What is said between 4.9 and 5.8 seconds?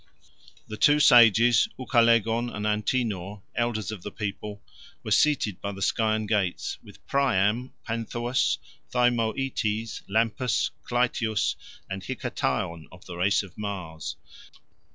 were seated by